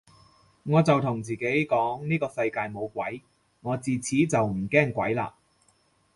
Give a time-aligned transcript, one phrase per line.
[0.63, 3.21] 我就同自己講呢個世界冇鬼，
[3.61, 5.29] 我自此就唔驚鬼嘞